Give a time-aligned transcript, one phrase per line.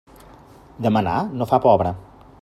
[0.85, 1.93] Demanar no fa pobre.